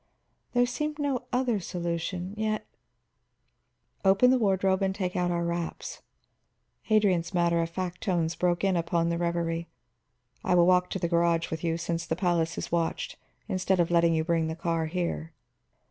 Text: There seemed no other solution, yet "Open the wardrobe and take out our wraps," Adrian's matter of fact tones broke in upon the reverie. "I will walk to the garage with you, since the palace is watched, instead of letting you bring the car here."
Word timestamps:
There 0.53 0.65
seemed 0.65 0.97
no 0.97 1.27
other 1.31 1.59
solution, 1.59 2.33
yet 2.35 2.65
"Open 4.03 4.31
the 4.31 4.39
wardrobe 4.39 4.81
and 4.81 4.95
take 4.95 5.15
out 5.15 5.29
our 5.29 5.45
wraps," 5.45 6.01
Adrian's 6.89 7.35
matter 7.35 7.61
of 7.61 7.69
fact 7.69 8.01
tones 8.01 8.33
broke 8.33 8.63
in 8.63 8.75
upon 8.75 9.09
the 9.09 9.19
reverie. 9.19 9.67
"I 10.43 10.55
will 10.55 10.65
walk 10.65 10.89
to 10.89 10.97
the 10.97 11.07
garage 11.07 11.51
with 11.51 11.63
you, 11.63 11.77
since 11.77 12.07
the 12.07 12.15
palace 12.15 12.57
is 12.57 12.71
watched, 12.71 13.17
instead 13.47 13.79
of 13.79 13.91
letting 13.91 14.15
you 14.15 14.23
bring 14.23 14.47
the 14.47 14.55
car 14.55 14.87
here." 14.87 15.33